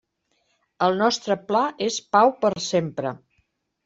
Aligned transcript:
El 0.85 0.95
nostre 1.01 1.35
pla 1.51 1.61
és 1.87 1.97
pau 2.17 2.31
per 2.47 2.51
sempre. 2.69 3.13